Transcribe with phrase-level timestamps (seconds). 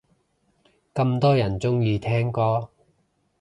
[0.95, 2.69] 咁多人鍾意聽歌